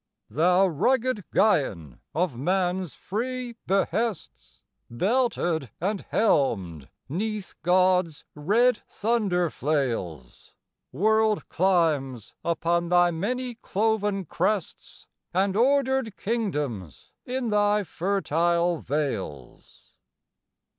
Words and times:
Thou 0.31 0.65
rugged 0.65 1.25
Gaian 1.31 1.99
of 2.15 2.35
man's 2.35 2.95
free 2.95 3.55
behests, 3.67 4.61
Belted 4.89 5.69
and 5.79 6.01
helmed 6.09 6.89
'neath 7.07 7.53
God's 7.61 8.25
red 8.33 8.81
thunder 8.89 9.51
flails; 9.51 10.55
World 10.91 11.47
climes 11.49 12.33
upon 12.43 12.89
thy 12.89 13.11
many 13.11 13.53
cloven 13.61 14.25
crests, 14.25 15.05
And 15.35 15.55
ordered 15.55 16.17
kingdoms 16.17 17.11
in 17.23 17.49
thy 17.49 17.83
fertile 17.83 18.79
vales! 18.79 19.93